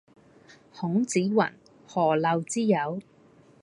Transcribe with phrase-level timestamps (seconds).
[0.73, 1.35] 孔子云：
[1.85, 2.99] 「何陋之有？」